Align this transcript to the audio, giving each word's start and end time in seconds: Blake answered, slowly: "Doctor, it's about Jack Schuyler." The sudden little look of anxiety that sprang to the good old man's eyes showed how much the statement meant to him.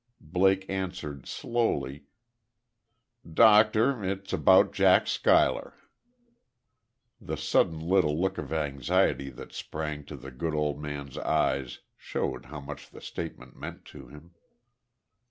Blake 0.33 0.67
answered, 0.67 1.27
slowly: 1.27 2.05
"Doctor, 3.31 4.03
it's 4.03 4.33
about 4.33 4.73
Jack 4.73 5.05
Schuyler." 5.05 5.75
The 7.21 7.37
sudden 7.37 7.79
little 7.81 8.19
look 8.19 8.39
of 8.39 8.51
anxiety 8.51 9.29
that 9.29 9.53
sprang 9.53 10.03
to 10.05 10.15
the 10.15 10.31
good 10.31 10.55
old 10.55 10.81
man's 10.81 11.19
eyes 11.19 11.81
showed 11.97 12.45
how 12.45 12.59
much 12.59 12.89
the 12.89 12.99
statement 12.99 13.55
meant 13.55 13.85
to 13.93 14.07
him. 14.07 14.33